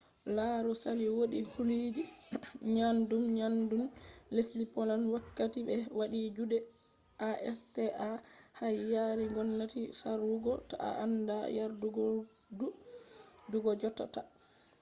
lauru 0.37 0.71
sali 0.83 1.05
wodi 1.17 1.39
huluji 1.51 2.03
nyaddun-nyaddun 2.75 3.83
lesdi 4.35 4.63
poland 4.75 5.05
wakkati 5.15 5.59
be 5.67 5.75
wadi 5.99 6.19
jude 6.35 6.57
acta 7.27 7.85
har 8.57 8.75
yari 8.95 9.25
gomnati 9.35 9.81
sarwugo 9.99 10.53
ta 10.69 10.75
a 10.89 10.91
anda 11.05 11.37
yardudurgo 11.57 13.71
jot 13.81 13.99
ta 14.13 14.21